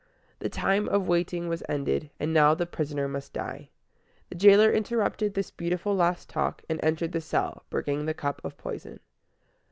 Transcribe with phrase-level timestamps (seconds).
[0.39, 3.69] The time of waiting was ended, and now the prisoner must die.
[4.29, 8.57] The jailer interrupted this beautiful last talk, and entered the cell, bringing the cup of
[8.57, 8.99] poison.